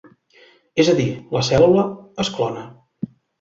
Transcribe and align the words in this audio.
És 0.83 0.87
a 0.93 0.95
dir, 0.99 1.05
la 1.37 1.43
cèl·lula 1.49 1.85
es 2.25 2.33
clona. 2.39 2.65